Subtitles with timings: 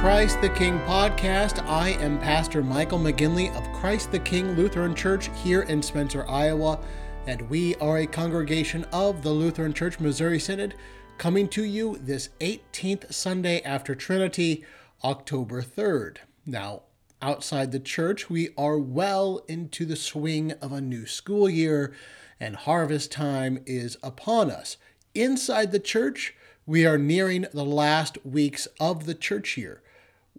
[0.00, 1.64] Christ the King podcast.
[1.66, 6.80] I am Pastor Michael McGinley of Christ the King Lutheran Church here in Spencer, Iowa,
[7.26, 10.74] and we are a congregation of the Lutheran Church Missouri Synod
[11.18, 14.64] coming to you this 18th Sunday after Trinity,
[15.04, 16.18] October 3rd.
[16.44, 16.82] Now,
[17.20, 21.94] outside the church, we are well into the swing of a new school year,
[22.40, 24.76] and harvest time is upon us.
[25.14, 26.34] Inside the church,
[26.66, 29.82] we are nearing the last weeks of the church year,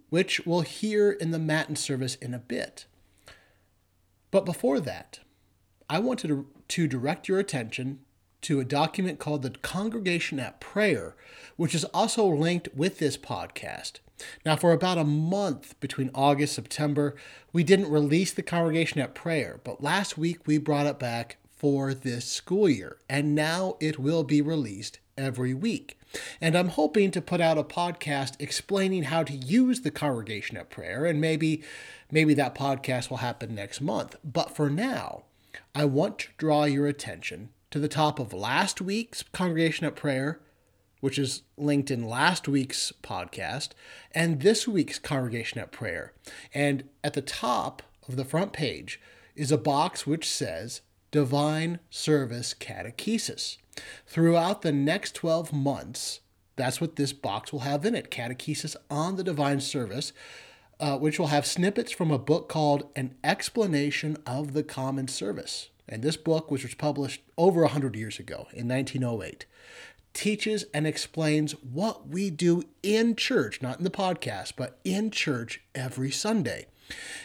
[0.08, 2.86] which we'll hear in the Matins service in a bit.
[4.30, 5.20] But before that,
[5.88, 8.00] I wanted to, direct your attention
[8.42, 11.14] to a document called the Congregation at Prayer,
[11.56, 14.00] which is also linked with this podcast.
[14.44, 17.14] Now, for about a month between August September,
[17.52, 21.94] we didn't release the Congregation at Prayer, but last week we brought it back for
[21.94, 25.98] this school year, and now it will be released every week.
[26.40, 30.70] And I'm hoping to put out a podcast explaining how to use the congregation at
[30.70, 31.62] prayer and maybe
[32.10, 34.16] maybe that podcast will happen next month.
[34.24, 35.24] But for now,
[35.74, 40.40] I want to draw your attention to the top of last week's congregation at prayer,
[41.00, 43.70] which is linked in last week's podcast,
[44.12, 46.12] and this week's congregation at prayer.
[46.52, 49.00] And at the top of the front page
[49.34, 50.82] is a box which says
[51.14, 53.58] Divine Service Catechesis.
[54.04, 56.18] Throughout the next 12 months,
[56.56, 60.12] that's what this box will have in it Catechesis on the Divine Service,
[60.80, 65.68] uh, which will have snippets from a book called An Explanation of the Common Service.
[65.88, 69.46] And this book, which was published over 100 years ago in 1908,
[70.14, 75.62] teaches and explains what we do in church, not in the podcast, but in church
[75.76, 76.66] every Sunday.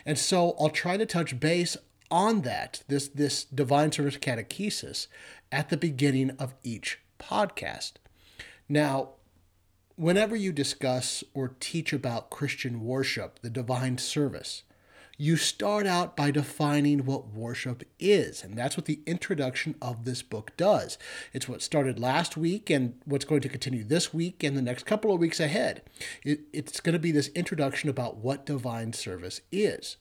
[0.05, 1.75] And so I'll try to touch base
[2.11, 5.07] on that, this, this divine service catechesis,
[5.51, 7.93] at the beginning of each podcast.
[8.67, 9.09] Now,
[9.95, 14.63] whenever you discuss or teach about Christian worship, the divine service,
[15.21, 18.41] you start out by defining what worship is.
[18.41, 20.97] And that's what the introduction of this book does.
[21.33, 24.85] It's what started last week and what's going to continue this week and the next
[24.85, 25.81] couple of weeks ahead.
[26.23, 29.97] It, it's going to be this introduction about what divine service is.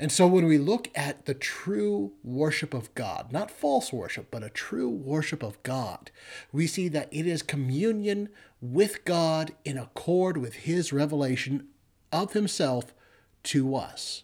[0.00, 4.42] And so when we look at the true worship of God, not false worship, but
[4.42, 6.10] a true worship of God,
[6.50, 8.30] we see that it is communion
[8.62, 11.68] with God in accord with his revelation
[12.10, 12.94] of himself
[13.42, 14.22] to us.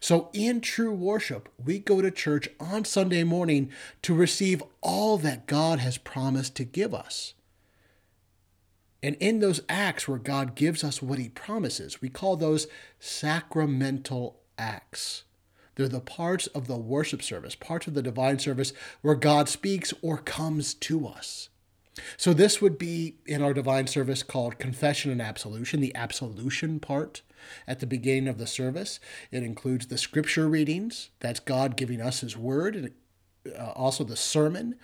[0.00, 3.70] So, in true worship, we go to church on Sunday morning
[4.02, 7.32] to receive all that God has promised to give us.
[9.02, 12.66] And in those acts where God gives us what he promises, we call those
[12.98, 15.24] sacramental acts.
[15.74, 18.72] They're the parts of the worship service, parts of the divine service
[19.02, 21.50] where God speaks or comes to us.
[22.16, 27.22] So, this would be in our divine service called confession and absolution, the absolution part
[27.66, 29.00] at the beginning of the service.
[29.30, 32.90] It includes the scripture readings, that's God giving us His word, and
[33.58, 34.76] uh, also the sermon,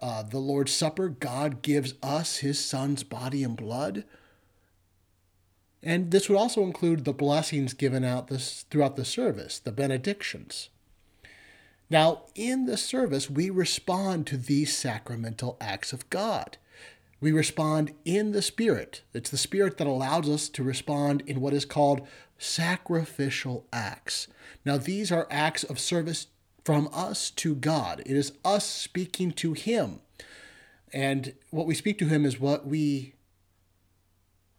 [0.00, 4.04] uh, the Lord's Supper, God gives us His Son's body and blood.
[5.82, 10.68] And this would also include the blessings given out this, throughout the service, the benedictions.
[11.88, 16.56] Now, in the service, we respond to these sacramental acts of God.
[17.20, 19.02] We respond in the Spirit.
[19.12, 22.06] It's the Spirit that allows us to respond in what is called
[22.38, 24.28] sacrificial acts.
[24.64, 26.28] Now, these are acts of service
[26.64, 28.00] from us to God.
[28.06, 30.00] It is us speaking to Him.
[30.92, 33.14] And what we speak to Him is what we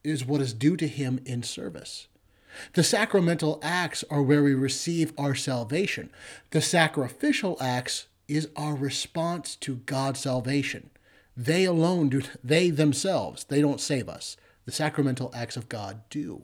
[0.04, 2.08] is what is due to him in service.
[2.74, 6.10] The sacramental acts are where we receive our salvation.
[6.52, 10.90] The sacrificial acts is our response to God's salvation.
[11.36, 14.38] They alone do they themselves, they don't save us.
[14.66, 16.44] The sacramental acts of God do.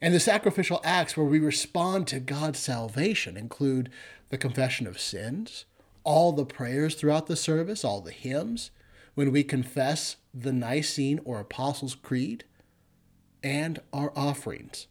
[0.00, 3.90] And the sacrificial acts where we respond to God's salvation include
[4.28, 5.64] the confession of sins,
[6.04, 8.70] all the prayers throughout the service, all the hymns,
[9.16, 12.44] when we confess the Nicene or Apostles' Creed,
[13.42, 14.86] and our offerings.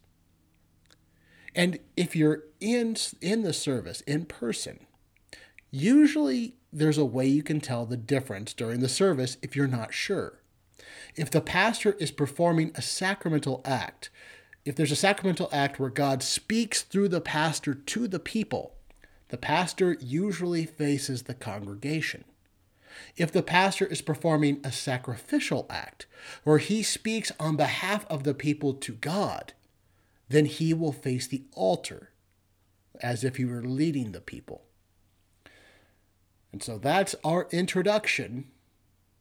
[1.54, 4.86] And if you're in, in the service in person,
[5.70, 9.94] usually there's a way you can tell the difference during the service if you're not
[9.94, 10.40] sure.
[11.14, 14.10] If the pastor is performing a sacramental act,
[14.64, 18.74] if there's a sacramental act where God speaks through the pastor to the people,
[19.28, 22.24] the pastor usually faces the congregation.
[23.16, 26.06] If the pastor is performing a sacrificial act
[26.44, 29.52] where he speaks on behalf of the people to God,
[30.28, 32.10] then he will face the altar
[33.00, 34.64] as if he were leading the people.
[36.52, 38.46] And so that's our introduction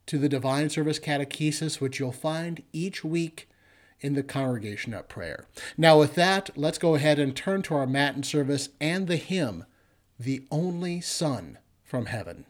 [0.05, 3.49] to the Divine Service Catechesis, which you'll find each week
[3.99, 5.45] in the congregation at prayer.
[5.77, 9.65] Now, with that, let's go ahead and turn to our Matins service and the hymn,
[10.19, 12.45] The Only Son from Heaven.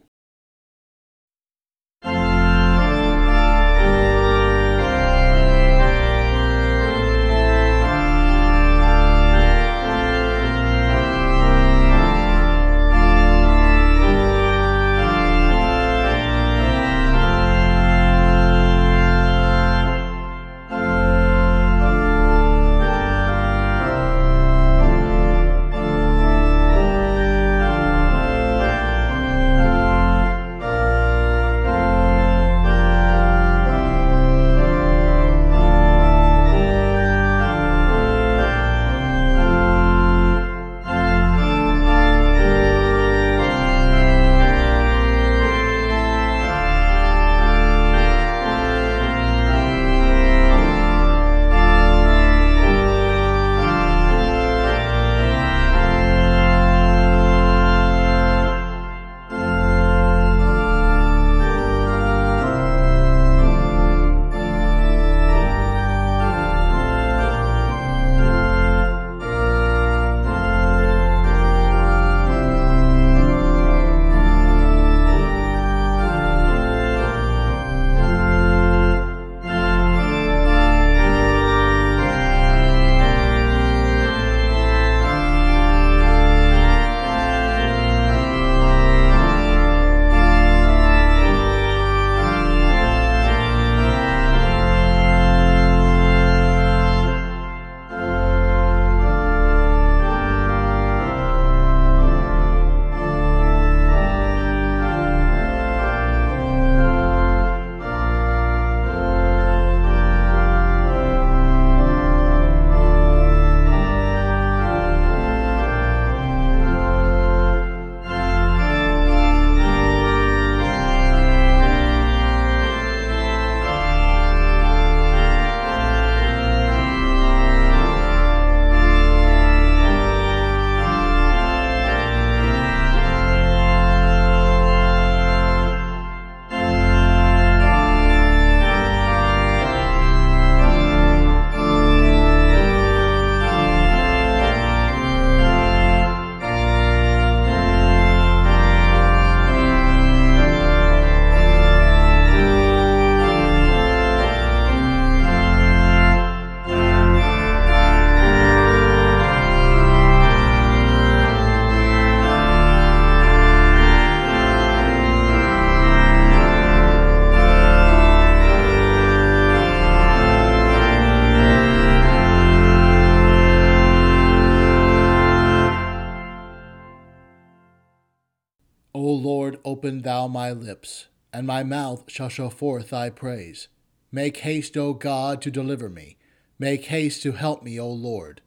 [180.05, 183.67] Thou my lips, and my mouth shall show forth thy praise.
[184.11, 186.15] Make haste, O God, to deliver me.
[186.57, 188.41] Make haste to help me, O Lord.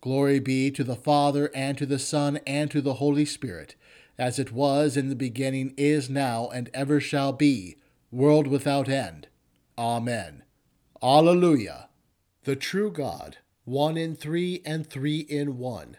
[0.00, 3.76] Glory be to the Father, and to the Son, and to the Holy Spirit,
[4.18, 7.76] as it was in the beginning, is now, and ever shall be,
[8.10, 9.28] world without end.
[9.78, 10.42] Amen.
[11.02, 11.88] Alleluia.
[12.44, 15.98] The true God, one in three and three in one.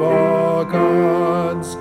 [0.00, 1.76] all gods.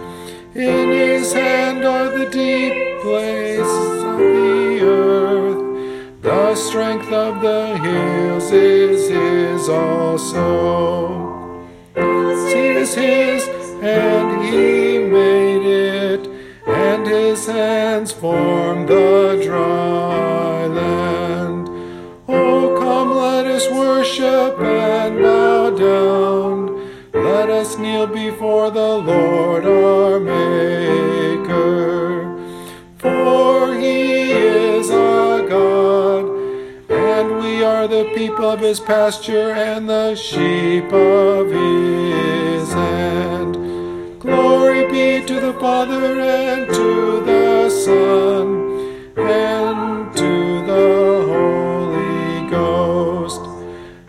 [0.55, 6.21] In his hand are the deep places of the earth.
[6.21, 11.65] The strength of the hills is his also.
[11.95, 13.47] Sea is his,
[13.81, 16.27] and he made it,
[16.67, 21.69] and his hands formed the dry land.
[22.27, 24.57] Oh, come, let us worship
[27.79, 31.47] kneel before the Lord our Maker.
[32.97, 36.25] For he is our God,
[36.89, 43.57] and we are the people of his pasture and the sheep of his hand.
[44.19, 48.69] Glory be to the Father and to the Son
[49.17, 53.41] and to the Holy Ghost,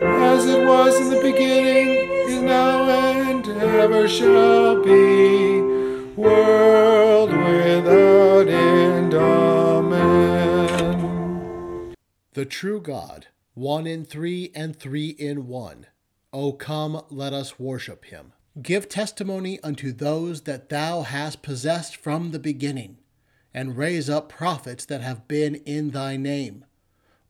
[0.01, 1.90] as it was in the beginning
[4.07, 5.59] shall be,
[6.15, 9.13] world without end.
[9.13, 10.61] Amen.
[12.33, 15.87] The true God, one in three and three in one.
[16.31, 18.33] O come, let us worship him.
[18.61, 22.99] Give testimony unto those that thou hast possessed from the beginning,
[23.53, 26.65] and raise up prophets that have been in thy name.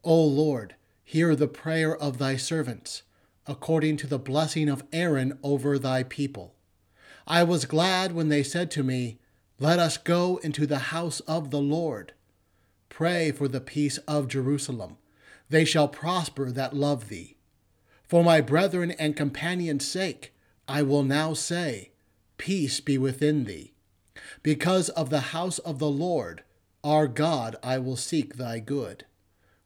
[0.04, 3.04] O Lord, hear the prayer of thy servants,
[3.48, 6.56] according to the blessing of Aaron over thy people.
[7.28, 9.20] I was glad when they said to me,
[9.60, 12.14] Let us go into the house of the Lord.
[12.90, 14.98] Pray for the peace of Jerusalem.
[15.50, 17.38] They shall prosper that love thee.
[18.08, 20.34] For my brethren and companions' sake,
[20.68, 21.92] I will now say,
[22.38, 23.74] Peace be within thee.
[24.44, 26.44] Because of the house of the Lord,
[26.84, 29.06] our God, I will seek thy good.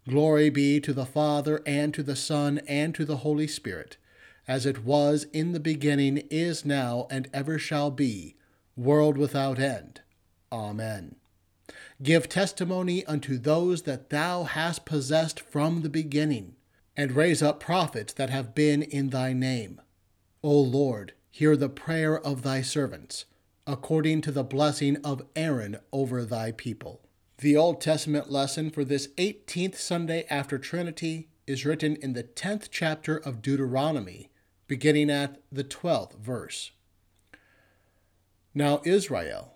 [0.07, 3.97] Glory be to the Father, and to the Son, and to the Holy Spirit,
[4.47, 8.35] as it was in the beginning, is now, and ever shall be,
[8.75, 10.01] world without end.
[10.51, 11.15] Amen.
[12.03, 16.55] Give testimony unto those that thou hast possessed from the beginning,
[16.95, 19.81] and raise up prophets that have been in thy name.
[20.43, 23.25] O Lord, hear the prayer of thy servants,
[23.65, 27.01] according to the blessing of Aaron over thy people.
[27.39, 32.69] The Old Testament lesson for this 18th Sunday after Trinity is written in the 10th
[32.71, 34.29] chapter of Deuteronomy,
[34.67, 36.71] beginning at the 12th verse.
[38.53, 39.55] Now, Israel,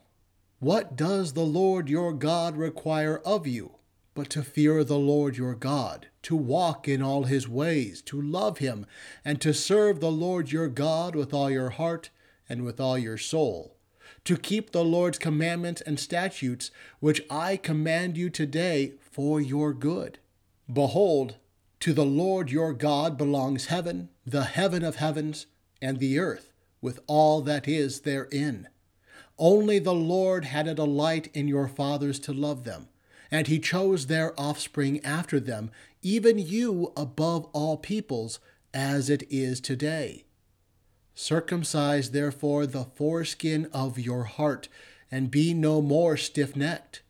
[0.60, 3.78] what does the Lord your God require of you,
[4.14, 8.58] but to fear the Lord your God, to walk in all his ways, to love
[8.58, 8.86] him,
[9.24, 12.10] and to serve the Lord your God with all your heart
[12.50, 13.79] and with all your soul?
[14.26, 20.20] To keep the Lord's commandments and statutes, which I command you today for your good.
[20.72, 21.36] Behold,
[21.80, 25.46] to the Lord your God belongs heaven, the heaven of heavens,
[25.82, 28.68] and the earth, with all that is therein.
[29.38, 32.90] Only the Lord had a delight in your fathers to love them,
[33.32, 35.72] and he chose their offspring after them,
[36.02, 38.40] even you above all peoples,
[38.74, 40.26] as it is today.
[41.14, 44.68] Circumcise therefore the foreskin of your heart,
[45.12, 47.02] and be no more stiff necked.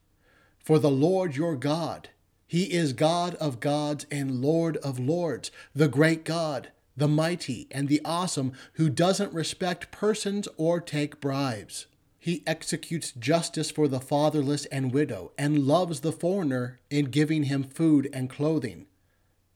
[0.64, 2.10] For the Lord your God,
[2.48, 7.88] He is God of gods and Lord of lords, the great God, the mighty and
[7.88, 11.88] the awesome, who doesn't respect persons or take bribes.
[12.18, 17.64] He executes justice for the fatherless and widow, and loves the foreigner in giving him
[17.64, 18.88] food and clothing.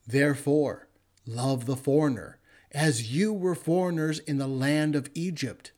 [0.07, 0.87] Therefore,
[1.25, 2.39] love the foreigner
[2.73, 5.71] as you were foreigners in the land of Egypt.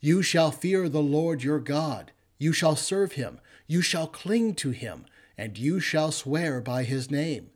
[0.00, 2.12] You shall fear the Lord your God.
[2.38, 3.40] You shall serve him.
[3.66, 5.06] You shall cling to him,
[5.38, 7.50] and you shall swear by his name.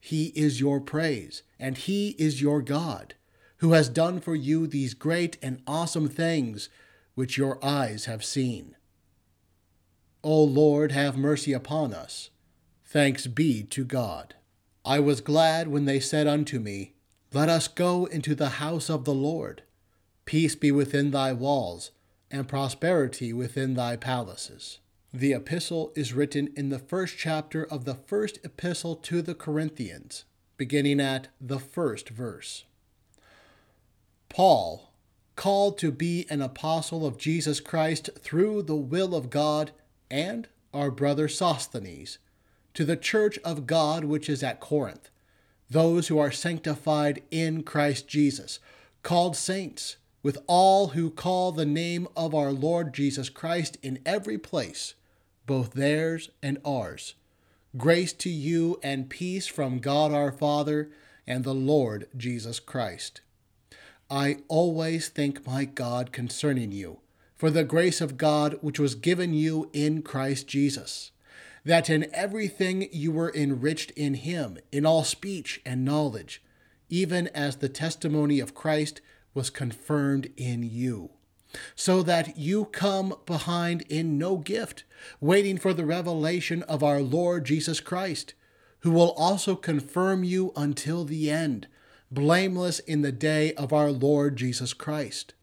[0.00, 3.14] He is your praise, and he is your God,
[3.58, 6.68] who has done for you these great and awesome things
[7.14, 8.76] which your eyes have seen.
[10.22, 12.30] O Lord, have mercy upon us.
[12.84, 14.34] Thanks be to God.
[14.84, 16.94] I was glad when they said unto me,
[17.36, 19.60] let us go into the house of the Lord.
[20.24, 21.90] Peace be within thy walls,
[22.30, 24.78] and prosperity within thy palaces.
[25.12, 30.24] The epistle is written in the first chapter of the first epistle to the Corinthians,
[30.56, 32.64] beginning at the first verse.
[34.30, 34.90] Paul,
[35.36, 39.72] called to be an apostle of Jesus Christ through the will of God,
[40.10, 42.16] and our brother Sosthenes,
[42.72, 45.10] to the church of God which is at Corinth
[45.68, 48.58] those who are sanctified in Christ Jesus,
[49.02, 54.38] called saints, with all who call the name of our Lord Jesus Christ in every
[54.38, 54.94] place,
[55.46, 57.14] both theirs and ours.
[57.76, 60.90] Grace to you and peace from God our Father
[61.26, 63.20] and the Lord Jesus Christ.
[64.10, 67.00] I always thank my God concerning you,
[67.34, 71.10] for the grace of God which was given you in Christ Jesus
[71.66, 76.40] that in everything you were enriched in him, in all speech and knowledge,
[76.88, 79.00] even as the testimony of Christ
[79.34, 81.10] was confirmed in you.
[81.74, 84.84] So that you come behind in no gift,
[85.20, 88.34] waiting for the revelation of our Lord Jesus Christ,
[88.80, 91.66] who will also confirm you until the end,
[92.12, 95.34] blameless in the day of our Lord Jesus Christ.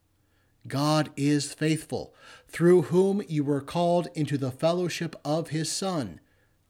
[0.70, 2.16] God is faithful,
[2.54, 6.20] through whom you were called into the fellowship of his Son,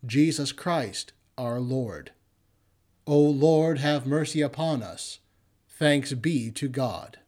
[0.06, 2.12] Jesus Christ our Lord.
[3.06, 5.20] O Lord, have mercy upon us.
[5.68, 7.20] Thanks be to God.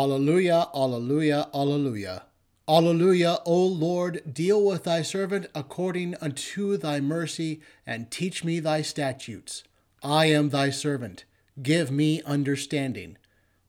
[0.00, 2.22] Alleluia, Alleluia, Alleluia.
[2.66, 8.80] Alleluia, O Lord, deal with thy servant according unto thy mercy, and teach me thy
[8.80, 9.62] statutes.
[10.02, 11.26] I am thy servant.
[11.60, 13.18] Give me understanding,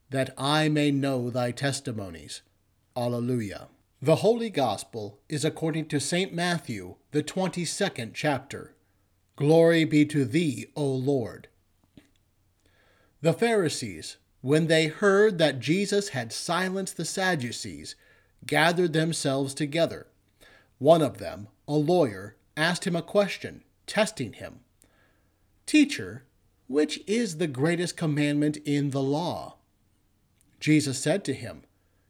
[0.08, 2.40] that I may know thy testimonies.
[2.96, 3.68] Alleluia.
[4.00, 6.32] The Holy Gospel is according to St.
[6.32, 8.74] Matthew, the 22nd chapter.
[9.36, 11.48] Glory be to thee, O Lord.
[13.20, 17.94] The Pharisees, when they heard that Jesus had silenced the Sadducees,
[18.44, 20.08] gathered themselves together.
[20.78, 24.60] One of them, a lawyer, asked him a question, testing him
[25.64, 26.24] Teacher,
[26.66, 29.56] which is the greatest commandment in the law?
[30.58, 31.62] Jesus said to him,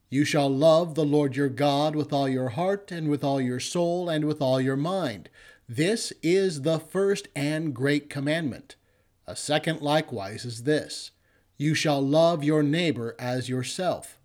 [0.08, 3.60] You shall love the Lord your God with all your heart, and with all your
[3.60, 5.28] soul, and with all your mind.
[5.68, 8.76] This is the first and great commandment.
[9.26, 11.10] A second likewise is this
[11.62, 14.18] You shall love your neighbor as yourself.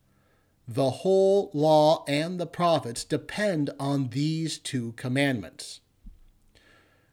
[0.68, 5.80] The whole law and the prophets depend on these two commandments.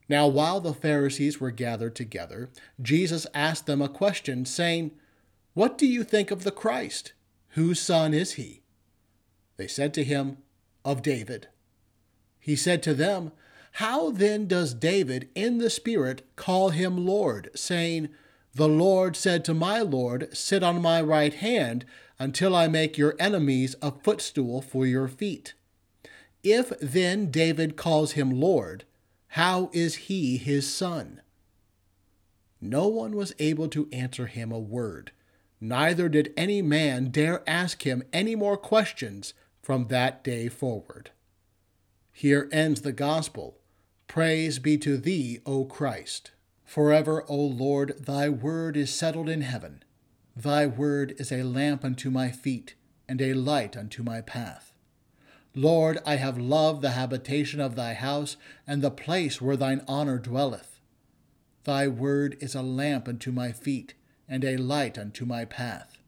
[0.09, 2.49] Now, while the Pharisees were gathered together,
[2.81, 4.93] Jesus asked them a question, saying,
[5.53, 7.13] What do you think of the Christ?
[7.49, 8.63] Whose son is he?
[9.59, 10.39] They said to him,
[10.87, 11.49] Of David.
[12.41, 13.31] He said to them,
[13.73, 18.09] How then does David in the Spirit call him Lord, saying,
[18.55, 21.85] The Lord said to my Lord, Sit on my right hand
[22.19, 25.55] until I make your enemies a footstool for your feet.
[26.45, 28.85] If then David calls him Lord,
[29.29, 31.21] how is he his son?
[32.61, 35.11] No one was able to answer him a word,
[35.61, 41.11] neither did any man dare ask him any more questions from that day forward.
[42.13, 43.59] Here ends the Gospel.
[44.07, 46.31] Praise be to thee, O Christ.
[46.65, 49.83] Forever, O Lord, thy word is settled in heaven.
[50.37, 52.75] Thy word is a lamp unto my feet,
[53.09, 54.73] and a light unto my path.
[55.55, 60.19] Lord, I have loved the habitation of thy house, and the place where thine honor
[60.19, 60.81] dwelleth.
[61.63, 63.95] Thy word is a lamp unto my feet,
[64.29, 65.99] and a light unto my path.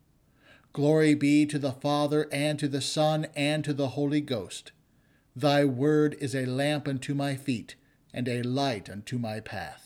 [0.73, 4.73] Glory be to the Father, and to the Son, and to the Holy Ghost.
[5.37, 7.77] Thy word is a lamp unto my feet,
[8.12, 9.86] and a light unto my path.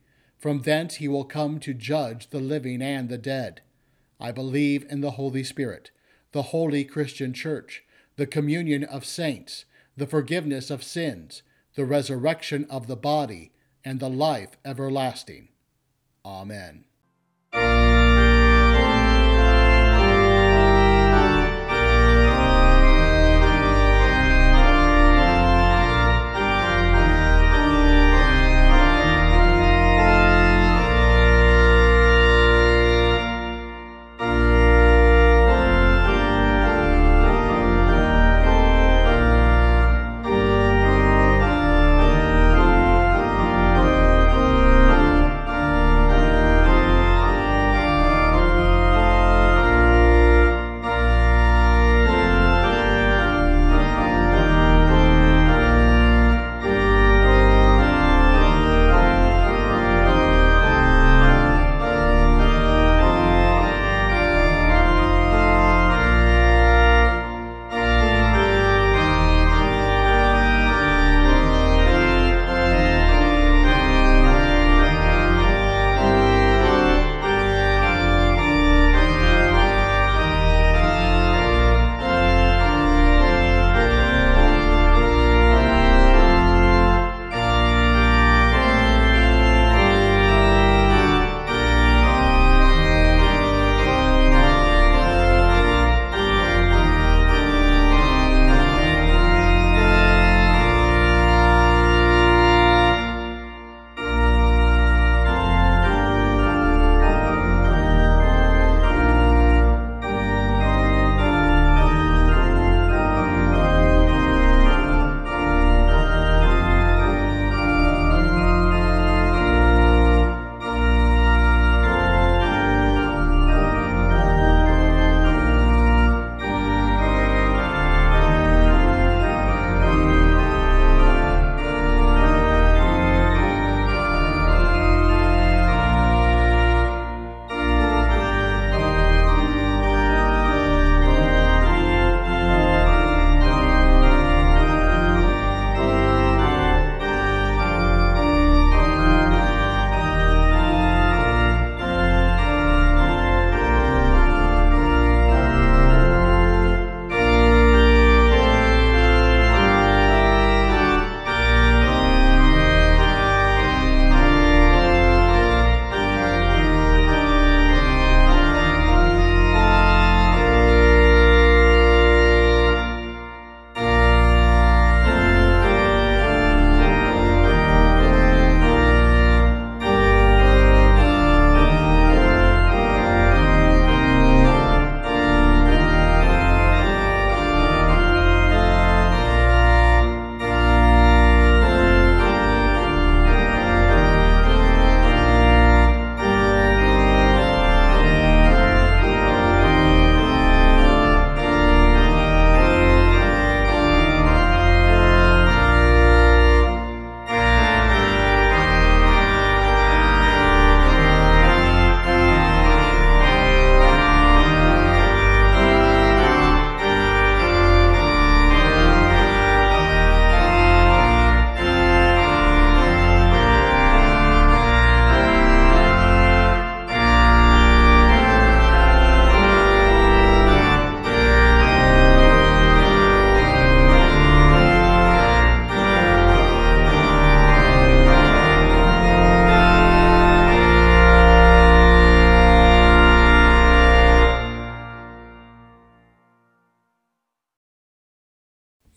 [0.41, 3.61] From thence he will come to judge the living and the dead.
[4.19, 5.91] I believe in the Holy Spirit,
[6.31, 7.83] the holy Christian Church,
[8.15, 11.43] the communion of saints, the forgiveness of sins,
[11.75, 13.51] the resurrection of the body,
[13.85, 15.49] and the life everlasting.
[16.25, 16.85] Amen.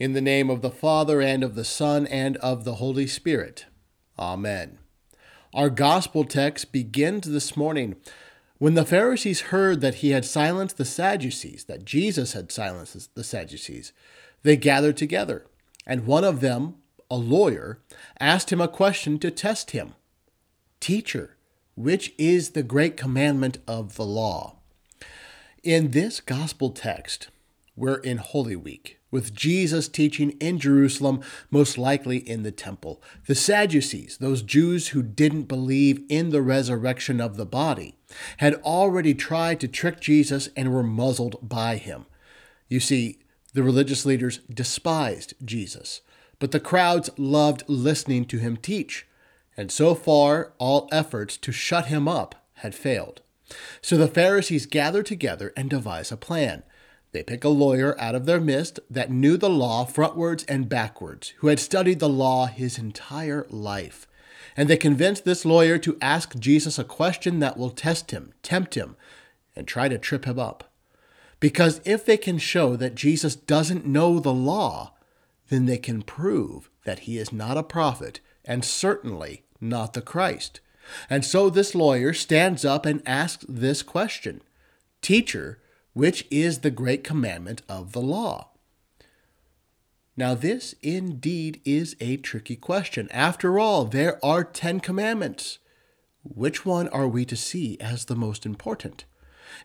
[0.05, 3.65] In the name of the Father, and of the Son, and of the Holy Spirit.
[4.19, 4.77] Amen.
[5.55, 7.97] Our gospel text begins this morning.
[8.59, 13.25] When the Pharisees heard that he had silenced the Sadducees, that Jesus had silenced the
[13.25, 13.95] Sadducees,
[14.43, 15.47] they gathered together,
[15.87, 16.75] and one of them,
[17.11, 17.79] a lawyer,
[18.21, 19.95] asked him a question to test him
[20.81, 21.39] Teacher,
[21.77, 24.57] which is the great commandment of the law?
[25.63, 27.29] In this gospel text,
[27.75, 33.01] we're in Holy Week, with Jesus teaching in Jerusalem, most likely in the temple.
[33.29, 37.95] The Sadducees, those Jews who didn't believe in the resurrection of the body,
[38.39, 42.07] had already tried to trick Jesus and were muzzled by him.
[42.69, 43.21] You see,
[43.53, 46.01] the religious leaders despised Jesus,
[46.41, 49.07] but the crowds loved listening to him teach,
[49.57, 53.21] and so far all efforts to shut him up had failed.
[53.81, 56.65] So the Pharisees gather together and devise a plan.
[57.15, 61.33] They pick a lawyer out of their midst that knew the law frontwards and backwards,
[61.37, 64.09] who had studied the law his entire life.
[64.57, 68.75] And they convince this lawyer to ask Jesus a question that will test him, tempt
[68.75, 68.97] him,
[69.55, 70.73] and try to trip him up.
[71.39, 74.95] Because if they can show that Jesus doesn't know the law,
[75.51, 80.59] then they can prove that he is not a prophet and certainly not the Christ.
[81.09, 84.41] And so this lawyer stands up and asks this question
[85.01, 85.61] Teacher,
[85.95, 88.51] which is the great commandment of the law?
[90.17, 93.09] Now, this indeed is a tricky question.
[93.11, 95.59] After all, there are Ten Commandments.
[96.23, 99.05] Which one are we to see as the most important?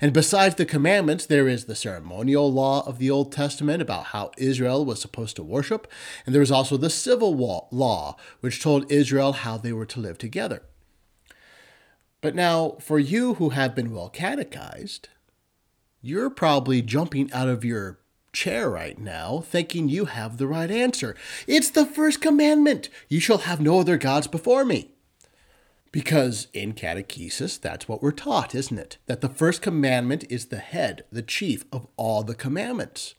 [0.01, 4.31] And besides the commandments, there is the ceremonial law of the Old Testament about how
[4.37, 5.87] Israel was supposed to worship,
[6.25, 10.17] and there is also the civil law, which told Israel how they were to live
[10.17, 10.63] together.
[12.21, 15.09] But now, for you who have been well catechized,
[16.01, 17.99] you're probably jumping out of your
[18.31, 21.15] chair right now thinking you have the right answer.
[21.47, 24.91] It's the first commandment you shall have no other gods before me.
[25.91, 28.97] Because in catechesis, that's what we're taught, isn't it?
[29.07, 33.15] That the first commandment is the head, the chief of all the commandments.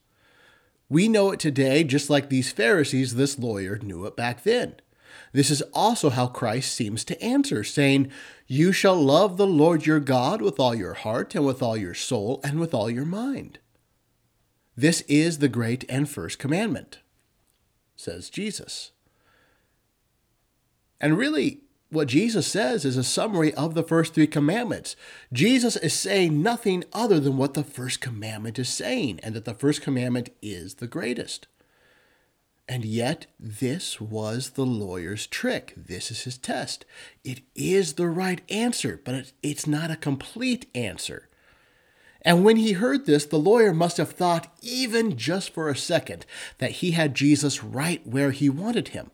[0.88, 4.76] We know it today just like these Pharisees, this lawyer knew it back then.
[5.32, 8.10] This is also how Christ seems to answer, saying,
[8.46, 11.94] You shall love the Lord your God with all your heart, and with all your
[11.94, 13.58] soul, and with all your mind.
[14.76, 16.98] This is the great and first commandment,
[17.96, 18.92] says Jesus.
[21.00, 24.94] And really, what Jesus says is a summary of the first three commandments.
[25.32, 29.54] Jesus is saying nothing other than what the first commandment is saying, and that the
[29.54, 31.46] first commandment is the greatest.
[32.70, 35.74] And yet, this was the lawyer's trick.
[35.76, 36.84] This is his test.
[37.24, 41.28] It is the right answer, but it's not a complete answer.
[42.22, 46.24] And when he heard this, the lawyer must have thought, even just for a second,
[46.58, 49.10] that he had Jesus right where he wanted him.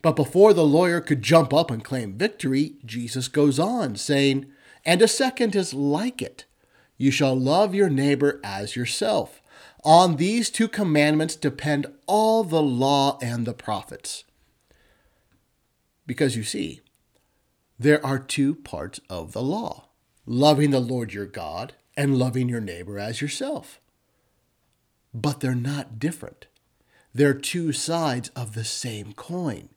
[0.00, 4.46] But before the lawyer could jump up and claim victory, Jesus goes on, saying,
[4.84, 6.44] And a second is like it
[6.96, 9.42] You shall love your neighbor as yourself.
[9.84, 14.24] On these two commandments depend all the law and the prophets.
[16.06, 16.80] Because you see,
[17.78, 19.88] there are two parts of the law
[20.26, 23.78] loving the Lord your God and loving your neighbor as yourself.
[25.12, 26.46] But they're not different.
[27.12, 29.68] They're two sides of the same coin.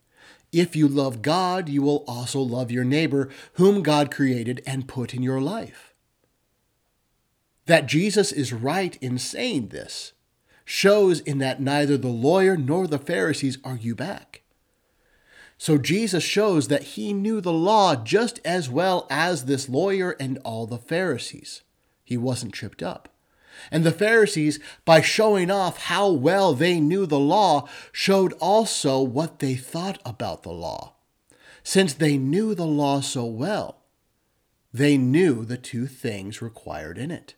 [0.53, 5.13] If you love God, you will also love your neighbor, whom God created and put
[5.13, 5.86] in your life.
[7.67, 10.13] That Jesus is right in saying this
[10.63, 14.41] shows in that neither the lawyer nor the Pharisees argue back.
[15.57, 20.37] So Jesus shows that he knew the law just as well as this lawyer and
[20.43, 21.63] all the Pharisees.
[22.03, 23.09] He wasn't tripped up.
[23.71, 29.39] And the Pharisees, by showing off how well they knew the law, showed also what
[29.39, 30.93] they thought about the law.
[31.63, 33.79] Since they knew the law so well,
[34.73, 37.35] they knew the two things required in it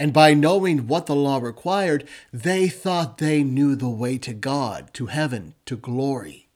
[0.00, 4.88] and by knowing what the law required, they thought they knew the way to God,
[4.94, 6.48] to heaven, to glory.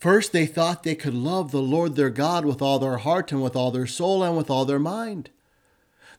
[0.00, 3.40] First, they thought they could love the Lord their God with all their heart and
[3.40, 5.30] with all their soul and with all their mind.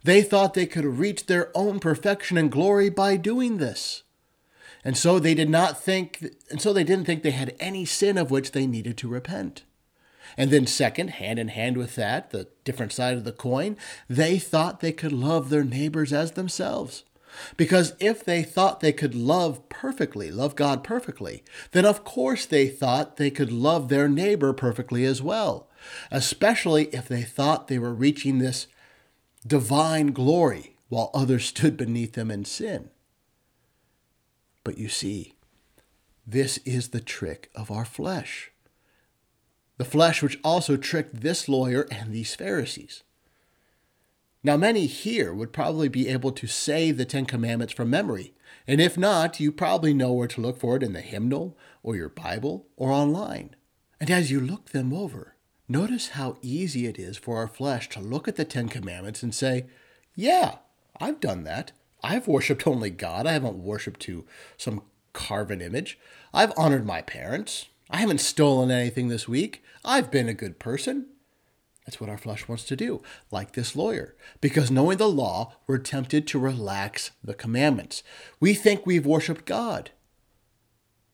[0.02, 4.04] They thought they could reach their own perfection and glory by doing this.
[4.86, 8.18] And so they did not think and so they didn't think they had any sin
[8.18, 9.64] of which they needed to repent.
[10.38, 13.78] And then, second, hand in hand with that, the different side of the coin,
[14.10, 17.04] they thought they could love their neighbors as themselves.
[17.58, 22.68] Because if they thought they could love perfectly, love God perfectly, then of course they
[22.68, 25.70] thought they could love their neighbor perfectly as well,
[26.10, 28.68] especially if they thought they were reaching this
[29.48, 32.90] divine glory while others stood beneath them in sin.
[34.64, 35.34] But you see,
[36.28, 38.51] this is the trick of our flesh.
[39.82, 43.02] The flesh which also tricked this lawyer and these Pharisees.
[44.44, 48.36] Now, many here would probably be able to say the Ten Commandments from memory,
[48.68, 51.96] and if not, you probably know where to look for it in the hymnal, or
[51.96, 53.56] your Bible, or online.
[54.00, 55.36] And as you look them over,
[55.68, 59.34] notice how easy it is for our flesh to look at the Ten Commandments and
[59.34, 59.66] say,
[60.14, 60.58] Yeah,
[61.00, 61.72] I've done that.
[62.04, 63.26] I've worshiped only God.
[63.26, 65.98] I haven't worshiped to some carven image.
[66.36, 67.66] I've honored my parents.
[67.92, 69.64] I haven't stolen anything this week.
[69.84, 71.08] I've been a good person.
[71.86, 73.02] That's what our flesh wants to do,
[73.32, 74.16] like this lawyer.
[74.40, 78.02] Because knowing the law, we're tempted to relax the commandments.
[78.40, 79.92] We think we've worshiped God.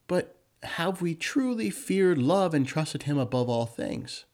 [0.07, 4.25] But have we truly feared love and trusted Him above all things?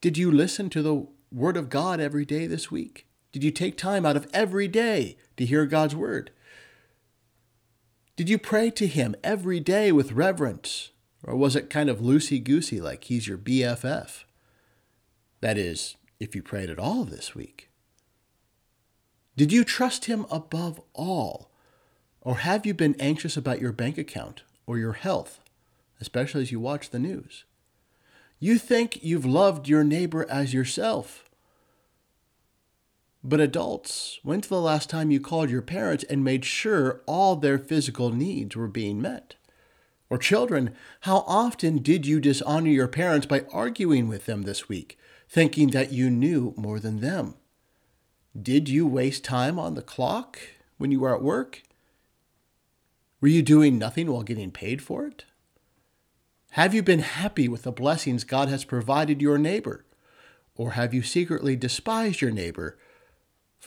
[0.00, 3.06] Did you listen to the Word of God every day this week?
[3.32, 6.30] Did you take time out of every day to hear God's Word?
[8.16, 10.90] Did you pray to Him every day with reverence?
[11.22, 14.24] Or was it kind of loosey goosey like He's your BFF?
[15.42, 17.68] That is, if you prayed at all this week.
[19.36, 21.50] Did you trust Him above all?
[22.22, 25.40] Or have you been anxious about your bank account or your health,
[26.00, 27.44] especially as you watch the news?
[28.40, 31.25] You think you've loved your neighbor as yourself.
[33.28, 37.58] But adults, when's the last time you called your parents and made sure all their
[37.58, 39.34] physical needs were being met?
[40.08, 44.96] Or children, how often did you dishonor your parents by arguing with them this week,
[45.28, 47.34] thinking that you knew more than them?
[48.40, 50.38] Did you waste time on the clock
[50.78, 51.64] when you were at work?
[53.20, 55.24] Were you doing nothing while getting paid for it?
[56.50, 59.84] Have you been happy with the blessings God has provided your neighbor?
[60.54, 62.78] Or have you secretly despised your neighbor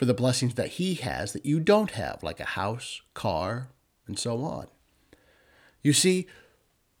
[0.00, 3.68] for the blessings that he has that you don't have, like a house, car,
[4.06, 4.66] and so on?
[5.82, 6.26] You see,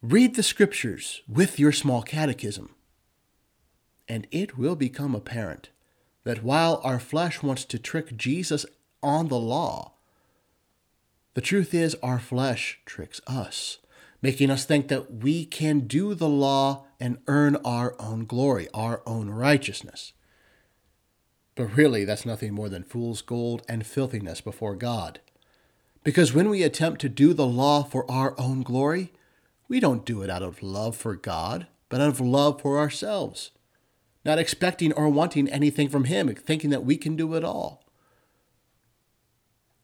[0.02, 2.74] read the scriptures with your small catechism,
[4.06, 5.70] and it will become apparent
[6.24, 8.66] that while our flesh wants to trick Jesus
[9.02, 9.94] on the law,
[11.32, 13.78] the truth is our flesh tricks us,
[14.20, 19.00] making us think that we can do the law and earn our own glory, our
[19.06, 20.12] own righteousness.
[21.54, 25.20] But really, that's nothing more than fool's gold and filthiness before God.
[26.02, 29.12] Because when we attempt to do the law for our own glory,
[29.68, 33.50] we don't do it out of love for God, but out of love for ourselves,
[34.24, 37.84] not expecting or wanting anything from Him, thinking that we can do it all.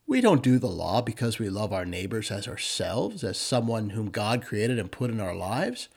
[0.07, 4.09] We don't do the law because we love our neighbors as ourselves, as someone whom
[4.09, 5.89] God created and put in our lives,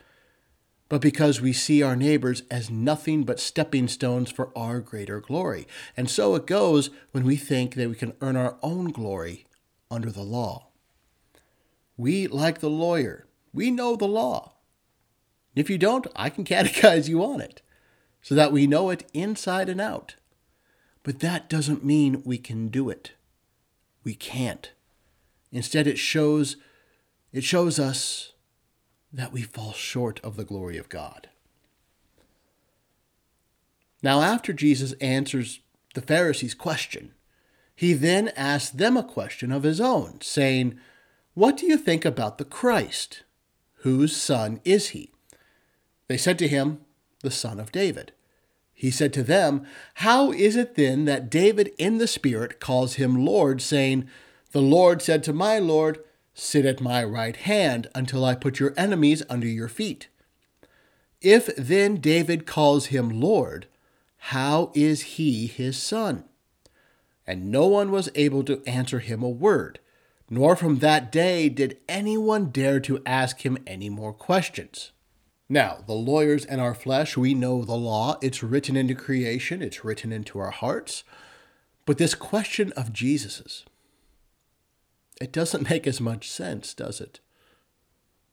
[0.90, 5.66] but because we see our neighbors as nothing but stepping stones for our greater glory.
[5.96, 9.46] And so it goes when we think that we can earn our own glory
[9.90, 10.66] under the law.
[11.96, 14.52] We, like the lawyer, we know the law.
[15.56, 17.62] If you don't, I can catechize you on it
[18.20, 20.16] so that we know it inside and out.
[21.02, 23.12] But that doesn't mean we can do it
[24.04, 24.72] we can't.
[25.52, 26.56] Instead, it shows,
[27.32, 28.32] it shows us
[29.12, 31.28] that we fall short of the glory of God.
[34.02, 35.60] Now, after Jesus answers
[35.94, 37.12] the Pharisees' question,
[37.74, 40.78] he then asks them a question of his own, saying,
[41.34, 43.24] What do you think about the Christ?
[43.78, 45.10] Whose son is he?
[46.08, 46.80] They said to him,
[47.22, 48.12] The son of David.
[48.74, 53.24] He said to them, How is it then that David in the Spirit calls him
[53.24, 54.08] Lord, saying,
[54.52, 56.02] The Lord said to my Lord,
[56.42, 60.08] Sit at my right hand until I put your enemies under your feet?
[61.20, 63.66] If then David calls him Lord,
[64.16, 66.24] how is he his son?
[67.26, 69.80] And no one was able to answer him a word,
[70.30, 74.92] nor from that day did anyone dare to ask him any more questions.
[75.46, 78.16] Now, the lawyers and our flesh, we know the law.
[78.22, 81.04] It's written into creation, it's written into our hearts.
[81.84, 83.66] But this question of Jesus's,
[85.20, 87.20] it doesn't make as much sense, does it?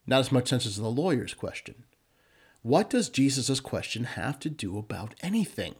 [0.06, 1.84] Not as much sense as the lawyer's question.
[2.62, 5.76] What does Jesus' question have to do about anything?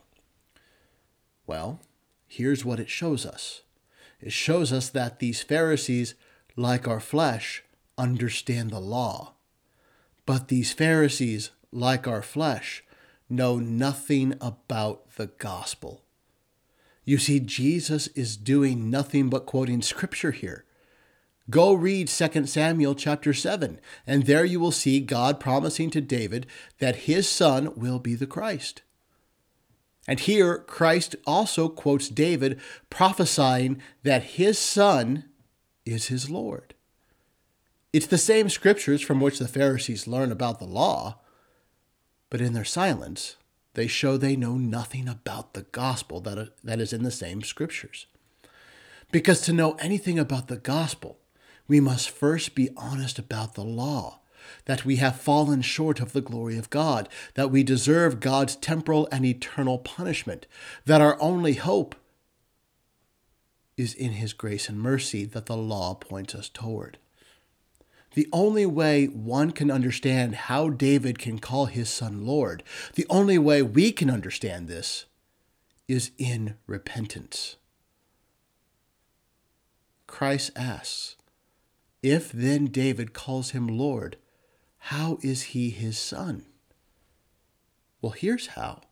[1.47, 1.81] Well,
[2.27, 3.63] here's what it shows us
[4.21, 6.15] it shows us that these Pharisees,
[6.57, 7.63] like our flesh,
[7.97, 9.35] understand the law.
[10.27, 12.85] But these Pharisees, like our flesh,
[13.31, 16.03] know nothing about the gospel.
[17.05, 20.65] You see, Jesus is doing nothing but quoting scripture here.
[21.51, 26.47] Go read 2 Samuel chapter 7, and there you will see God promising to David
[26.79, 28.83] that his son will be the Christ.
[30.07, 35.25] And here, Christ also quotes David prophesying that his son
[35.87, 36.75] is his Lord.
[37.93, 41.19] It's the same scriptures from which the Pharisees learn about the law,
[42.29, 43.37] but in their silence,
[43.73, 48.07] they show they know nothing about the gospel that, that is in the same scriptures.
[49.11, 51.18] Because to know anything about the gospel,
[51.69, 54.21] we must first be honest about the law,
[54.65, 59.07] that we have fallen short of the glory of God, that we deserve God's temporal
[59.13, 60.47] and eternal punishment,
[60.87, 61.95] that our only hope
[63.77, 66.99] is in His grace and mercy that the law points us toward.
[68.15, 72.63] The only way one can understand how David can call his son Lord,
[72.95, 75.05] the only way we can understand this,
[75.87, 77.57] is in repentance.
[80.07, 81.18] Christ asks,
[82.03, 84.17] If then David calls him Lord,
[84.79, 86.47] how is he his son?
[88.01, 88.83] Well, here's how.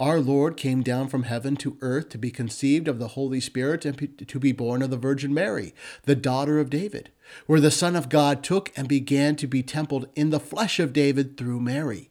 [0.00, 3.84] Our Lord came down from heaven to earth to be conceived of the Holy Spirit
[3.84, 5.72] and to be born of the Virgin Mary,
[6.02, 7.10] the daughter of David,
[7.46, 10.92] where the Son of God took and began to be templed in the flesh of
[10.92, 12.10] David through Mary.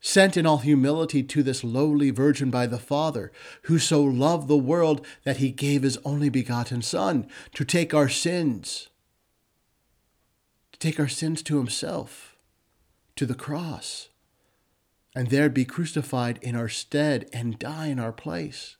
[0.00, 4.56] Sent in all humility to this lowly virgin by the Father, who so loved the
[4.56, 8.88] world that he gave his only begotten Son to take our sins,
[10.78, 12.36] to take our sins to himself,
[13.16, 14.08] to the cross
[15.18, 18.76] and there be crucified in our stead and die in our place.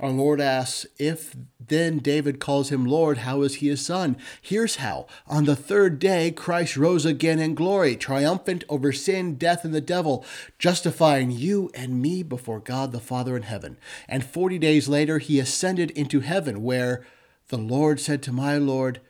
[0.00, 4.16] Our Lord asks, If then David calls him Lord, how is he his son?
[4.40, 5.06] Here's how.
[5.26, 9.82] On the third day, Christ rose again in glory, triumphant over sin, death, and the
[9.82, 10.24] devil,
[10.58, 13.76] justifying you and me before God the Father in heaven.
[14.08, 17.04] And forty days later, he ascended into heaven, where
[17.48, 19.00] the Lord said to my Lord,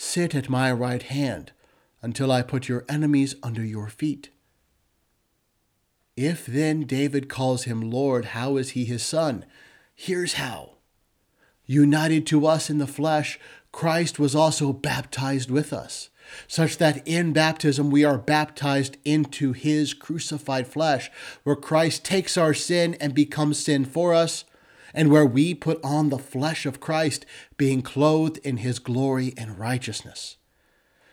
[0.00, 1.50] Sit at my right hand
[2.02, 4.28] until I put your enemies under your feet.
[6.16, 9.44] If then David calls him Lord, how is he his son?
[9.96, 10.76] Here's how.
[11.66, 13.40] United to us in the flesh,
[13.72, 16.10] Christ was also baptized with us,
[16.46, 21.10] such that in baptism we are baptized into his crucified flesh,
[21.42, 24.44] where Christ takes our sin and becomes sin for us,
[24.98, 27.24] and where we put on the flesh of Christ,
[27.56, 30.36] being clothed in his glory and righteousness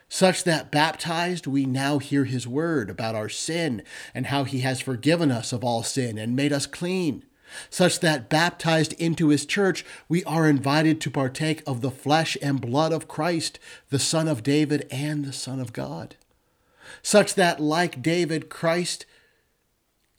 [0.08, 3.84] such that baptized we now hear his word about our sin
[4.14, 7.26] and how he has forgiven us of all sin and made us clean.
[7.70, 12.62] Such that baptized into his church, we are invited to partake of the flesh and
[12.62, 13.60] blood of Christ,
[13.90, 16.16] the Son of David and the Son of God.
[17.02, 19.06] Such that, like David, Christ,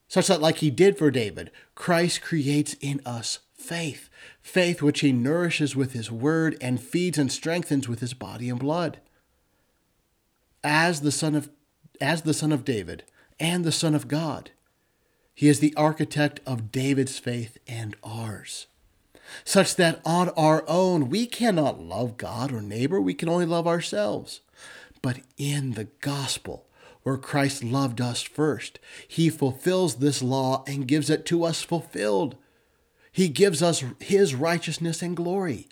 [0.09, 4.09] such that, like he did for David, Christ creates in us faith,
[4.41, 8.59] faith which he nourishes with his word and feeds and strengthens with his body and
[8.59, 8.99] blood
[10.67, 11.49] as the son of
[12.01, 13.05] as the son of David
[13.39, 14.51] and the son of God.
[15.35, 18.67] He is the architect of David's faith and ours.
[19.45, 23.67] Such that on our own we cannot love God or neighbor, we can only love
[23.67, 24.41] ourselves.
[25.03, 26.67] But in the gospel,
[27.03, 32.37] where Christ loved us first, he fulfills this law and gives it to us fulfilled.
[33.17, 35.69] He gives us his righteousness and glory,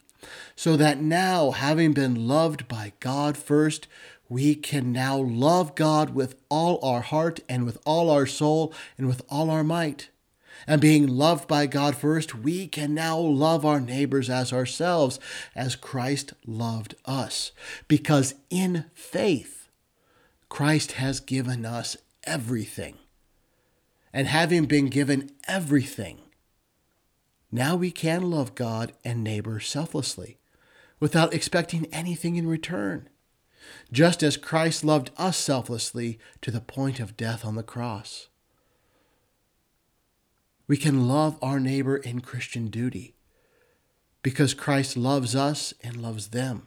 [0.56, 3.86] so that now, having been loved by God first,
[4.30, 9.06] we can now love God with all our heart and with all our soul and
[9.06, 10.08] with all our might.
[10.66, 15.20] And being loved by God first, we can now love our neighbors as ourselves,
[15.54, 17.52] as Christ loved us.
[17.88, 19.68] Because in faith,
[20.48, 22.96] Christ has given us everything.
[24.14, 26.20] And having been given everything,
[27.54, 30.38] now we can love God and neighbor selflessly
[30.98, 33.08] without expecting anything in return
[33.92, 38.26] just as Christ loved us selflessly to the point of death on the cross.
[40.66, 43.14] We can love our neighbor in Christian duty
[44.22, 46.66] because Christ loves us and loves them.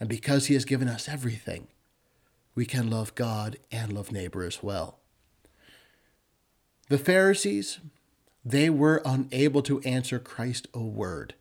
[0.00, 1.68] And because he has given us everything,
[2.54, 5.00] we can love God and love neighbor as well.
[6.88, 7.80] The Pharisees,
[8.50, 11.34] they were unable to answer Christ a word,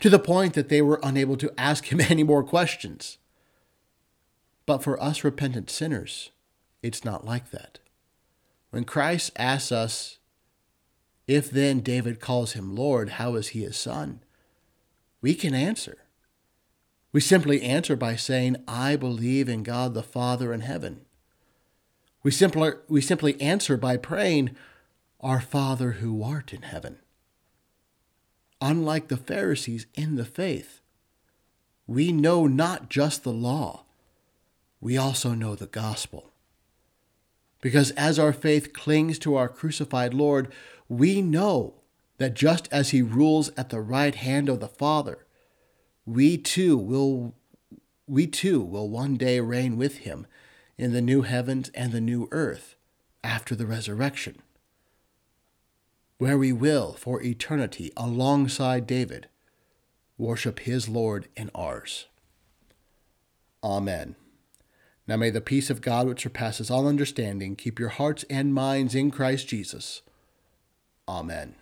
[0.00, 3.18] to the point that they were unable to ask him any more questions.
[4.66, 6.30] But for us repentant sinners,
[6.82, 7.78] it's not like that.
[8.70, 10.18] When Christ asks us,
[11.26, 14.20] if then David calls him Lord, how is he his son?
[15.20, 15.98] We can answer.
[17.12, 21.02] We simply answer by saying, I believe in God the Father in heaven.
[22.22, 24.56] We simply, we simply answer by praying,
[25.24, 26.98] Our Father who art in heaven.
[28.60, 30.82] Unlike the Pharisees in the faith,
[31.86, 33.84] we know not just the law,
[34.82, 36.30] we also know the gospel.
[37.62, 40.52] Because as our faith clings to our crucified Lord,
[40.90, 41.80] we know
[42.18, 45.24] that just as he rules at the right hand of the Father,
[46.04, 47.34] we too will
[48.06, 50.26] we too will one day reign with him
[50.76, 52.76] in the new heavens and the new earth
[53.22, 54.42] after the resurrection,
[56.18, 59.28] where we will, for eternity, alongside David,
[60.16, 62.06] worship his Lord and ours.
[63.62, 64.16] Amen.
[65.06, 68.94] Now may the peace of God, which surpasses all understanding, keep your hearts and minds
[68.94, 70.02] in Christ Jesus.
[71.08, 71.56] Amen.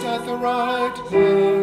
[0.00, 1.61] at the right hand.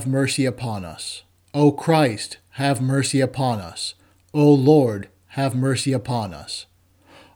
[0.00, 1.24] Have mercy upon us.
[1.52, 3.92] O Christ, have mercy upon us.
[4.32, 6.64] O Lord, have mercy upon us.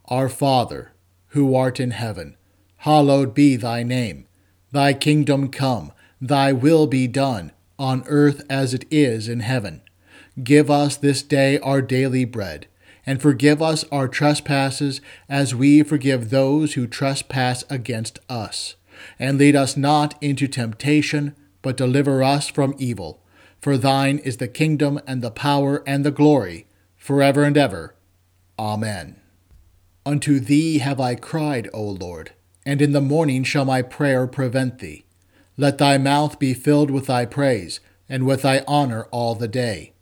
[0.06, 0.92] Our Father,
[1.32, 2.38] who art in heaven,
[2.78, 4.26] hallowed be thy name.
[4.72, 5.92] Thy kingdom come,
[6.22, 9.82] thy will be done, on earth as it is in heaven.
[10.42, 12.66] Give us this day our daily bread,
[13.04, 18.74] and forgive us our trespasses as we forgive those who trespass against us.
[19.18, 23.20] And lead us not into temptation, but deliver us from evil.
[23.60, 27.94] For thine is the kingdom and the power and the glory, forever and ever.
[28.58, 29.16] Amen.
[30.06, 32.32] Unto thee have I cried, O Lord,
[32.66, 35.06] and in the morning shall my prayer prevent thee.
[35.56, 39.94] Let thy mouth be filled with thy praise, and with thy honor all the day.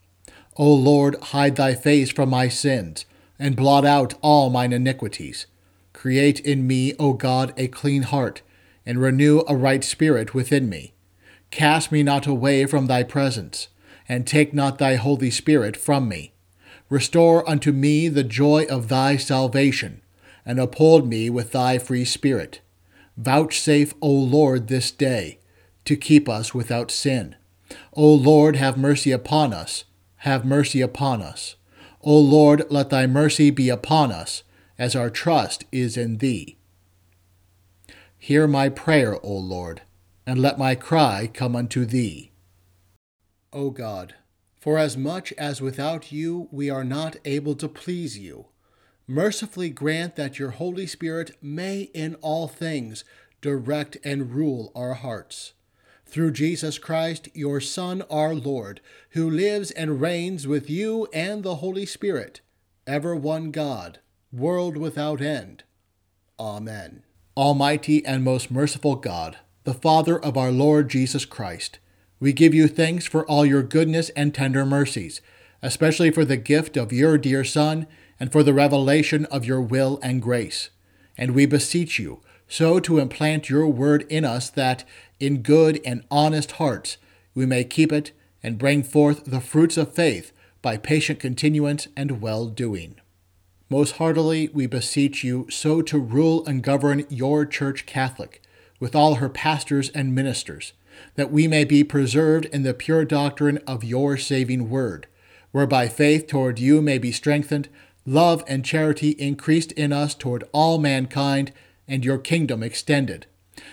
[0.56, 3.06] O Lord, hide thy face from my sins,
[3.38, 5.46] and blot out all mine iniquities.
[5.92, 8.42] Create in me, O God, a clean heart,
[8.84, 10.91] and renew a right spirit within me.
[11.52, 13.68] Cast me not away from thy presence,
[14.08, 16.32] and take not thy Holy Spirit from me.
[16.88, 20.00] Restore unto me the joy of thy salvation,
[20.46, 22.62] and uphold me with thy free spirit.
[23.18, 25.40] Vouchsafe, O Lord, this day,
[25.84, 27.36] to keep us without sin.
[27.92, 29.84] O Lord, have mercy upon us,
[30.16, 31.56] have mercy upon us.
[32.00, 34.42] O Lord, let thy mercy be upon us,
[34.78, 36.56] as our trust is in thee.
[38.18, 39.82] Hear my prayer, O Lord
[40.26, 42.32] and let my cry come unto thee.
[43.52, 44.14] O God,
[44.58, 48.46] for as much as without you we are not able to please you,
[49.06, 53.04] mercifully grant that your Holy Spirit may in all things
[53.40, 55.52] direct and rule our hearts.
[56.06, 61.56] Through Jesus Christ, your Son, our Lord, who lives and reigns with you and the
[61.56, 62.40] Holy Spirit,
[62.86, 63.98] ever one God,
[64.32, 65.64] world without end.
[66.38, 67.02] Amen.
[67.36, 71.78] Almighty and most merciful God, the Father of our Lord Jesus Christ.
[72.18, 75.20] We give you thanks for all your goodness and tender mercies,
[75.62, 77.86] especially for the gift of your dear Son
[78.18, 80.70] and for the revelation of your will and grace.
[81.16, 84.84] And we beseech you so to implant your word in us that,
[85.20, 86.96] in good and honest hearts,
[87.32, 88.10] we may keep it
[88.42, 92.96] and bring forth the fruits of faith by patient continuance and well doing.
[93.70, 98.41] Most heartily we beseech you so to rule and govern your Church Catholic
[98.82, 100.72] with all her pastors and ministers,
[101.14, 105.06] that we may be preserved in the pure doctrine of your saving word,
[105.52, 107.68] whereby faith toward you may be strengthened,
[108.04, 111.52] love and charity increased in us toward all mankind,
[111.86, 113.24] and your kingdom extended.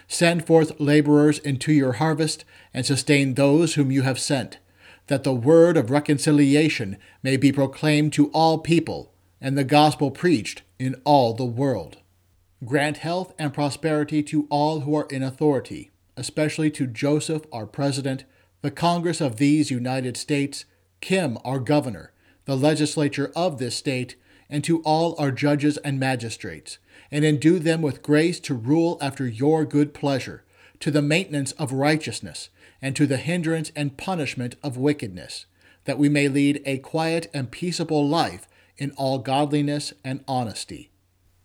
[0.08, 4.60] Send forth laborers into your harvest, and sustain those whom you have sent,
[5.08, 10.62] that the word of reconciliation may be proclaimed to all people, and the gospel preached
[10.78, 11.98] in all the world.
[12.66, 18.26] Grant health and prosperity to all who are in authority, especially to Joseph, our President,
[18.62, 20.66] the Congress of these United States,
[21.00, 22.12] Kim, our Governor,
[22.44, 24.18] the legislature of this state,
[24.50, 26.80] and to all our judges and magistrates,
[27.10, 30.44] and endue them with grace to rule after your good pleasure,
[30.82, 32.50] to the maintenance of righteousness,
[32.82, 35.46] and to the hindrance and punishment of wickedness,
[35.86, 40.92] that we may lead a quiet and peaceable life in all godliness and honesty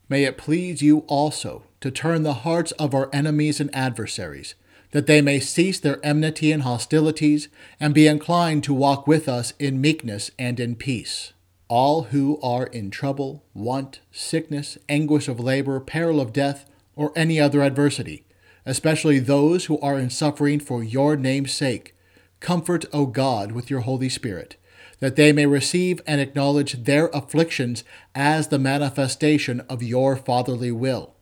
[0.09, 4.55] May it please you also to turn the hearts of our enemies and adversaries,
[4.91, 7.49] that they may cease their enmity and hostilities,
[7.81, 11.33] and be inclined to walk with us in meekness and in peace.
[11.69, 17.41] All who are in trouble, want, sickness, anguish of labor, peril of death, or any
[17.41, 18.25] other adversity,
[18.67, 21.97] especially those who are in suffering for your name's sake,
[22.41, 24.57] comfort, O God, with your Holy Spirit
[25.05, 27.85] that they may receive and acknowledge their afflictions
[28.15, 31.13] as the manifestation of your fatherly will.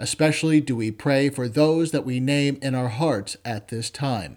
[0.00, 4.36] Especially do we pray for those that we name in our hearts at this time.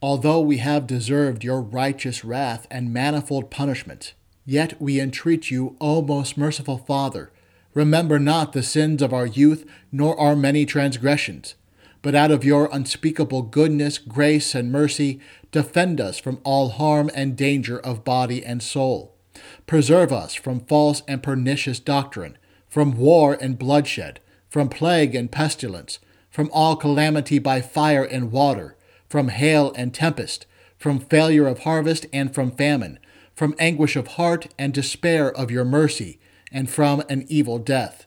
[0.00, 4.14] Although we have deserved your righteous wrath and manifold punishment,
[4.46, 7.30] yet we entreat you, O most merciful Father,
[7.74, 11.56] Remember not the sins of our youth, nor our many transgressions.
[12.02, 15.20] But out of your unspeakable goodness, grace, and mercy,
[15.50, 19.16] defend us from all harm and danger of body and soul.
[19.66, 25.98] Preserve us from false and pernicious doctrine, from war and bloodshed, from plague and pestilence,
[26.30, 28.76] from all calamity by fire and water,
[29.08, 30.46] from hail and tempest,
[30.78, 32.98] from failure of harvest and from famine,
[33.34, 36.20] from anguish of heart and despair of your mercy
[36.54, 38.06] and from an evil death.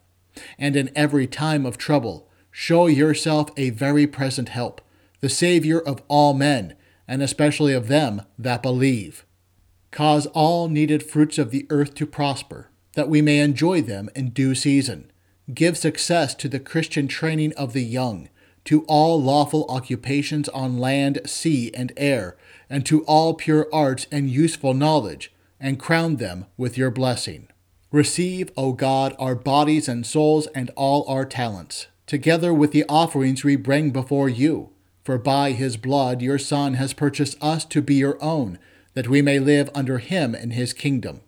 [0.58, 4.82] And in every time of trouble, show yourself a very present help,
[5.20, 6.74] the Savior of all men,
[7.08, 9.26] and especially of them that believe.
[9.92, 14.30] Cause all needed fruits of the earth to prosper, that we may enjoy them in
[14.30, 15.12] due season.
[15.54, 18.30] Give success to the Christian training of the young,
[18.66, 22.38] to all lawful occupations on land, sea, and air,
[22.70, 27.48] and to all pure arts and useful knowledge, and crown them with your blessing.
[27.92, 33.46] Receive, O God, our bodies and souls and all our talents, together with the offerings
[33.46, 34.72] we bring before you.
[35.06, 38.60] For by his blood your Son has purchased us to be your own,
[38.94, 41.22] that we may live under him in his kingdom.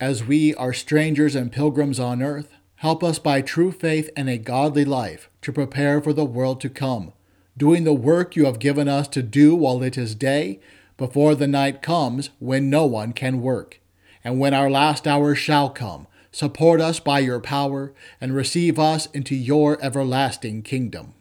[0.00, 4.38] As we are strangers and pilgrims on earth, help us by true faith and a
[4.38, 7.12] godly life to prepare for the world to come,
[7.56, 10.58] doing the work you have given us to do while it is day,
[10.96, 13.80] before the night comes when no one can work.
[14.22, 19.06] And when our last hour shall come, support us by your power, and receive us
[19.06, 21.14] into your everlasting kingdom.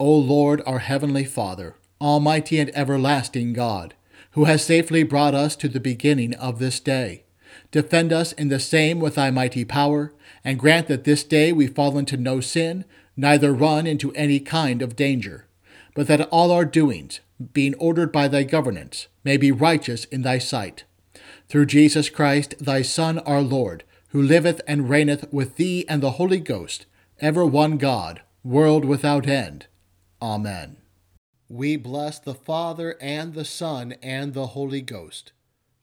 [0.00, 3.94] O Lord, our heavenly Father, almighty and everlasting God,
[4.32, 7.24] who has safely brought us to the beginning of this day,
[7.70, 10.12] defend us in the same with thy mighty power,
[10.44, 12.84] and grant that this day we fall into no sin,
[13.16, 15.46] neither run into any kind of danger,
[15.94, 17.20] but that all our doings,
[17.52, 20.84] being ordered by thy governance, may be righteous in thy sight.
[21.52, 26.12] Through Jesus Christ, thy Son, our Lord, who liveth and reigneth with thee and the
[26.12, 26.86] Holy Ghost,
[27.20, 29.66] ever one God, world without end.
[30.22, 30.78] Amen.
[31.50, 35.32] We bless the Father and the Son and the Holy Ghost.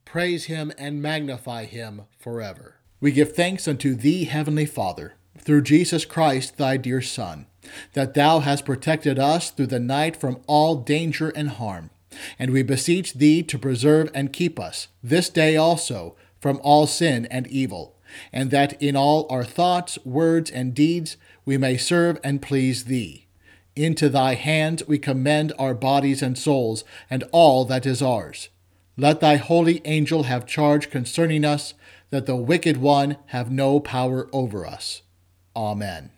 [0.05, 2.77] Praise him and magnify him forever.
[2.99, 7.45] We give thanks unto thee, Heavenly Father, through Jesus Christ, thy dear Son,
[7.93, 11.91] that thou hast protected us through the night from all danger and harm.
[12.37, 17.25] And we beseech thee to preserve and keep us, this day also, from all sin
[17.27, 17.95] and evil,
[18.33, 23.27] and that in all our thoughts, words, and deeds we may serve and please thee
[23.75, 28.49] into thy hands we commend our bodies and souls, and all that is ours.
[28.97, 31.73] Let thy holy angel have charge concerning us,
[32.09, 35.01] that the wicked one have no power over us.
[35.55, 36.11] Amen.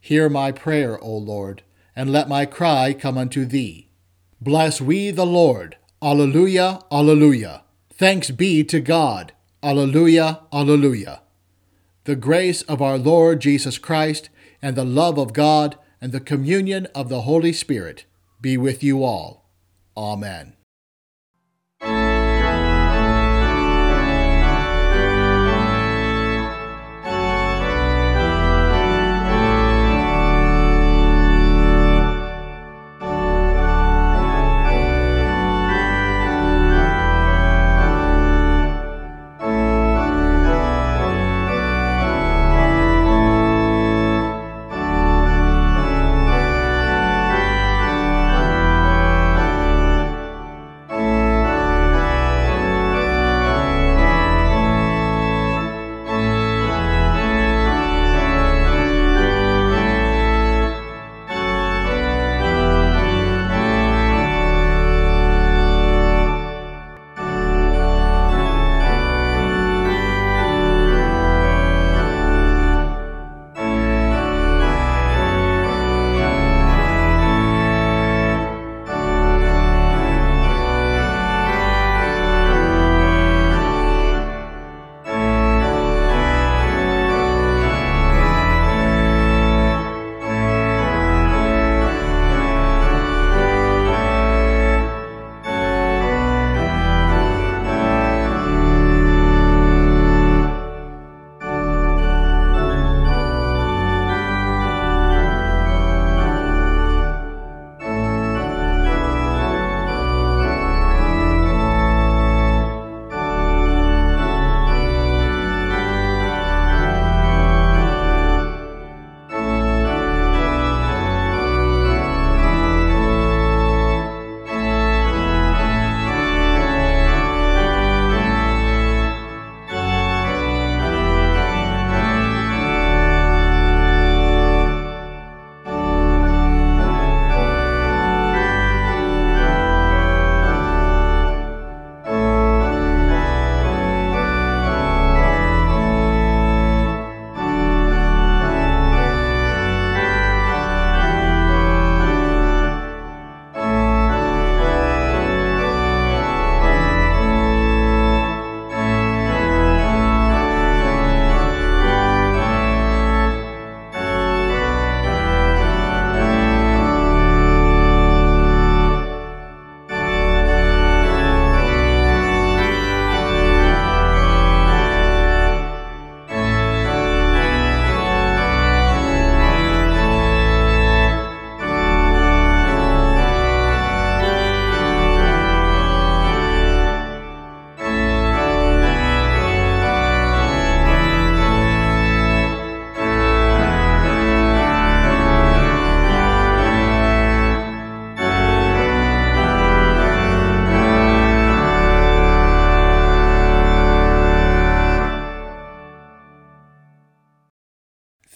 [0.00, 1.62] Hear my prayer, O Lord,
[1.96, 3.89] and let my cry come unto thee.
[4.40, 5.76] Bless we the Lord.
[6.02, 7.62] Alleluia, alleluia.
[7.92, 9.32] Thanks be to God.
[9.62, 11.20] Alleluia, alleluia.
[12.04, 14.30] The grace of our Lord Jesus Christ
[14.62, 18.06] and the love of God and the communion of the Holy Spirit
[18.40, 19.50] be with you all.
[19.94, 20.54] Amen.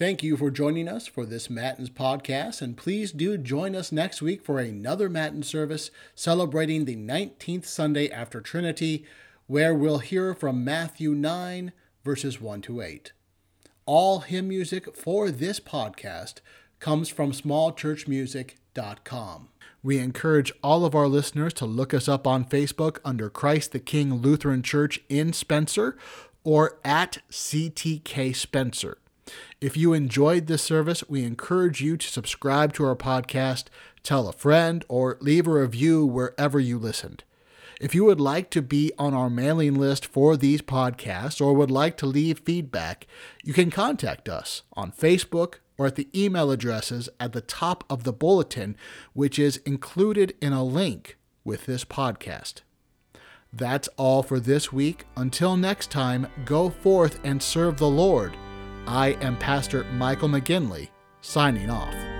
[0.04, 4.20] Thank you for joining us for this Matins podcast, and please do join us next
[4.20, 9.06] week for another Matin service celebrating the 19th Sunday after Trinity,
[9.46, 11.72] where we'll hear from Matthew 9,
[12.04, 13.14] verses 1 to 8.
[13.86, 16.40] All hymn music for this podcast
[16.80, 19.48] comes from smallchurchmusic.com.
[19.82, 23.80] We encourage all of our listeners to look us up on Facebook under Christ the
[23.80, 25.96] King Lutheran Church in Spencer
[26.44, 28.98] or at CTK Spencer.
[29.60, 33.64] If you enjoyed this service, we encourage you to subscribe to our podcast,
[34.02, 37.24] tell a friend, or leave a review wherever you listened.
[37.80, 41.70] If you would like to be on our mailing list for these podcasts or would
[41.70, 43.06] like to leave feedback,
[43.42, 48.04] you can contact us on Facebook, or at the email addresses at the top of
[48.04, 48.76] the bulletin,
[49.12, 52.60] which is included in a link with this podcast.
[53.52, 55.04] That's all for this week.
[55.16, 58.36] Until next time, go forth and serve the Lord.
[58.86, 60.90] I am Pastor Michael McGinley,
[61.22, 62.13] signing off.